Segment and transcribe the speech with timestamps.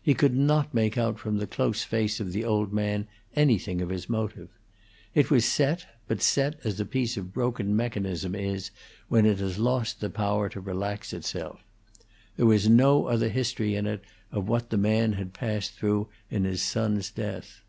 [0.00, 3.88] He could not make out from the close face of the old man anything of
[3.88, 4.48] his motive.
[5.16, 8.70] It was set, but set as a piece of broken mechanism is
[9.08, 11.58] when it has lost the power to relax itself.
[12.36, 16.44] There was no other history in it of what the man had passed through in
[16.44, 17.62] his son's death.